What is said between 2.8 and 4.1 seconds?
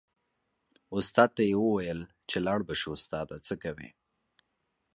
شو استاده څه کوې.